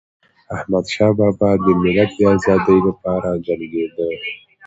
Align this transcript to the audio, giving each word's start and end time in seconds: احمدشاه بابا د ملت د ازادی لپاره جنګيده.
احمدشاه 0.55 1.11
بابا 1.19 1.49
د 1.63 1.65
ملت 1.81 2.09
د 2.17 2.21
ازادی 2.35 2.77
لپاره 2.87 3.29
جنګيده. 3.45 4.07